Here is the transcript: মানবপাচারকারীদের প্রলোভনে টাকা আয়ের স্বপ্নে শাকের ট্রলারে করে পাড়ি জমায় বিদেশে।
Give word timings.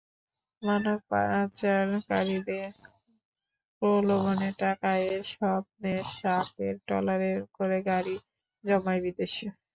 মানবপাচারকারীদের 0.61 2.69
প্রলোভনে 3.81 4.49
টাকা 4.61 4.89
আয়ের 4.95 5.21
স্বপ্নে 5.31 5.93
শাকের 6.15 6.75
ট্রলারে 6.87 7.31
করে 7.57 7.79
পাড়ি 7.87 8.15
জমায় 8.63 9.01
বিদেশে। 9.05 9.47